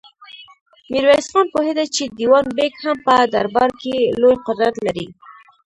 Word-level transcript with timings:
ميرويس 0.91 1.27
خان 1.31 1.45
پوهېده 1.53 1.85
چې 1.95 2.03
دېوان 2.17 2.45
بېګ 2.57 2.73
هم 2.83 2.97
په 3.05 3.15
دربار 3.33 3.69
کې 3.81 3.95
لوی 4.21 4.35
قدرت 4.47 4.75
لري. 4.85 5.07